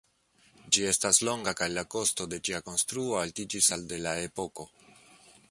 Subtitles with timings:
[0.77, 4.69] Ĝi estas longa kaj la kosto de ĝia konstruo altiĝis al de la epoko.